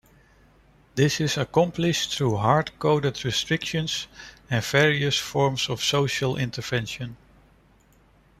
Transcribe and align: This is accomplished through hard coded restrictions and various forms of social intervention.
This 0.95 1.19
is 1.21 1.37
accomplished 1.37 2.15
through 2.17 2.37
hard 2.37 2.71
coded 2.79 3.23
restrictions 3.23 4.07
and 4.49 4.65
various 4.65 5.19
forms 5.19 5.69
of 5.69 5.83
social 5.83 6.35
intervention. 6.37 7.17